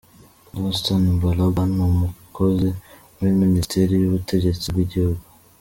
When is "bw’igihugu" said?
4.73-5.21